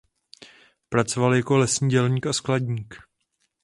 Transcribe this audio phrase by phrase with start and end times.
[0.89, 2.95] Pracoval jako lesní dělník a skladník.